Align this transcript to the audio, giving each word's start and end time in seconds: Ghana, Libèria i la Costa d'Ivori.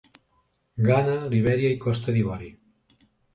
Ghana, 0.87 1.17
Libèria 1.33 1.73
i 1.75 1.77
la 1.77 1.83
Costa 1.85 2.17
d'Ivori. 2.17 2.51